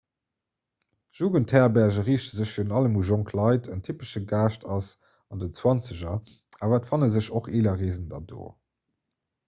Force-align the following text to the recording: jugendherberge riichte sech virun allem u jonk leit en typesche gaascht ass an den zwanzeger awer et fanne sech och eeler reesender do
jugendherberge 1.17 1.99
riichte 2.07 2.31
sech 2.37 2.53
virun 2.55 2.71
allem 2.79 2.95
u 2.99 3.03
jonk 3.09 3.29
leit 3.39 3.69
en 3.75 3.83
typesche 3.89 4.21
gaascht 4.31 4.65
ass 4.77 4.87
an 5.35 5.41
den 5.43 5.53
zwanzeger 5.59 6.15
awer 6.65 6.79
et 6.81 6.89
fanne 6.93 7.11
sech 7.17 7.29
och 7.41 7.51
eeler 7.59 7.77
reesender 7.83 8.23
do 8.33 8.41